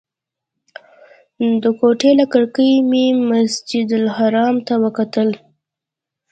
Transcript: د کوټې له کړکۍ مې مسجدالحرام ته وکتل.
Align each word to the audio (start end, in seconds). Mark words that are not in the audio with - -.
د 1.61 1.63
کوټې 1.79 2.11
له 2.19 2.25
کړکۍ 2.33 2.71
مې 2.89 3.05
مسجدالحرام 3.29 4.55
ته 4.67 4.73
وکتل. 4.83 5.29